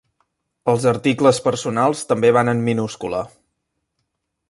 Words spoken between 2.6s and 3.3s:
minúscula.